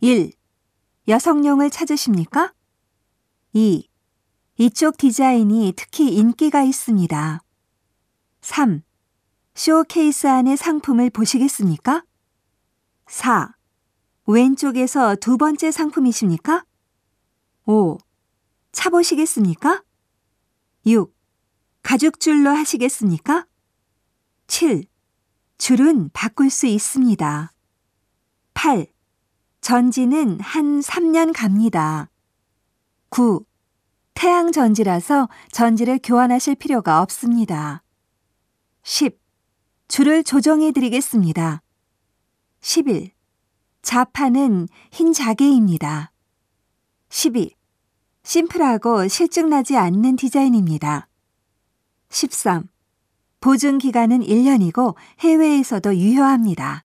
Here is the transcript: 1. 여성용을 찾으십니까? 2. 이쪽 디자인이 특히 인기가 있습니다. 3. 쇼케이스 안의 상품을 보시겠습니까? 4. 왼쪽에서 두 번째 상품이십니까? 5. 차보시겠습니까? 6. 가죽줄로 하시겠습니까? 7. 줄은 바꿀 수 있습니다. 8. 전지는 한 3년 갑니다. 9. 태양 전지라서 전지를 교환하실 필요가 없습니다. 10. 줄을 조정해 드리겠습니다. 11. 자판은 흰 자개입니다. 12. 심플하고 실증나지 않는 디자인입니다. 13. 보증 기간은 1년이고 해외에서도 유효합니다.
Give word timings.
1. 0.00 0.30
여성용을 1.08 1.70
찾으십니까? 1.70 2.54
2. 3.52 3.88
이쪽 4.58 4.96
디자인이 4.96 5.72
특히 5.76 6.14
인기가 6.14 6.62
있습니다. 6.62 7.42
3. 8.40 8.82
쇼케이스 9.56 10.28
안의 10.28 10.56
상품을 10.56 11.10
보시겠습니까? 11.10 12.04
4. 13.08 13.56
왼쪽에서 14.26 15.16
두 15.16 15.36
번째 15.36 15.72
상품이십니까? 15.72 16.64
5. 17.64 17.98
차보시겠습니까? 18.70 19.82
6. 20.86 21.12
가죽줄로 21.82 22.50
하시겠습니까? 22.50 23.48
7. 24.46 24.84
줄은 25.56 26.10
바꿀 26.12 26.50
수 26.50 26.68
있습니다. 26.68 27.52
8. 28.54 28.97
전지는 29.60 30.40
한 30.40 30.80
3년 30.80 31.32
갑니다. 31.34 32.08
9. 33.10 33.44
태양 34.14 34.50
전지라서 34.52 35.28
전지를 35.52 36.00
교환하실 36.02 36.56
필요가 36.56 37.02
없습니다. 37.02 37.82
10. 38.82 39.18
줄을 39.88 40.24
조정해 40.24 40.72
드리겠습니다. 40.72 41.62
11. 42.60 43.12
자판은 43.82 44.68
흰 44.90 45.12
자개입니다. 45.12 46.12
12. 47.10 47.54
심플하고 48.22 49.08
실증나지 49.08 49.76
않는 49.76 50.16
디자인입니다. 50.16 51.08
13. 52.10 52.68
보증 53.40 53.78
기간은 53.78 54.20
1년이고 54.20 54.94
해외에서도 55.20 55.96
유효합니다. 55.96 56.84